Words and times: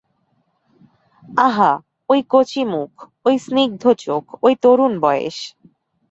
আহা, 1.39 1.71
ঐ 2.09 2.13
কচি 2.29 2.61
মুখ, 2.65 2.91
ঐ 3.25 3.29
স্নিগ্ধ 3.37 3.83
চোখ, 3.99 4.23
ঐ 4.43 4.49
তরুণ 4.63 4.93
বয়েস! 4.99 5.37